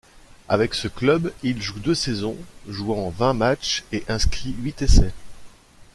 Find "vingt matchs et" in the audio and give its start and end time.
3.11-4.03